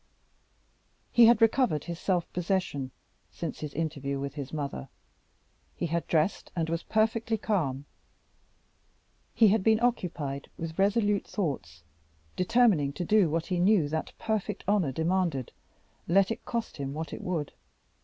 He 1.11 1.27
had 1.27 1.43
recovered 1.43 1.83
his 1.83 1.99
self 1.99 2.25
possession 2.33 2.89
since 3.29 3.59
his 3.59 3.71
interview 3.75 4.19
with 4.19 4.33
his 4.33 4.51
mother: 4.51 4.89
he 5.75 5.85
had 5.85 6.07
dressed 6.07 6.51
and 6.55 6.71
was 6.71 6.81
perfectly 6.81 7.37
calm. 7.37 7.85
He 9.35 9.49
had 9.49 9.61
been 9.63 9.79
occupied 9.79 10.49
with 10.57 10.79
resolute 10.79 11.27
thoughts, 11.27 11.83
determining 12.35 12.93
to 12.93 13.05
do 13.05 13.29
what 13.29 13.45
he 13.45 13.59
knew 13.59 13.87
that 13.89 14.13
perfect 14.17 14.63
honor 14.67 14.91
demanded, 14.91 15.51
let 16.07 16.31
it 16.31 16.45
cost 16.45 16.77
him 16.77 16.95
what 16.95 17.13
it 17.13 17.21
would. 17.21 17.53